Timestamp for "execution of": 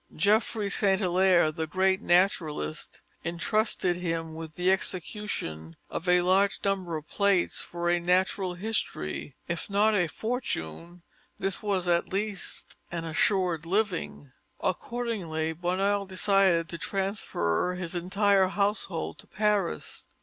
4.71-6.09